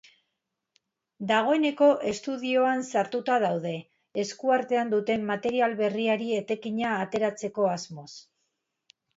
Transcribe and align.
Dagoeneko 1.31 1.89
estudioan 2.11 2.81
sartuta 2.95 3.37
daude, 3.45 3.75
eskuartean 4.23 4.95
duten 4.95 5.29
material 5.31 5.79
berriari 5.83 6.33
etekina 6.41 6.97
ateratzeko 7.05 7.69
asmoz. 7.79 8.11